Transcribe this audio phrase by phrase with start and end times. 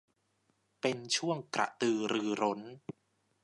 [0.81, 2.59] เป็นช่วงกระตือรือร้น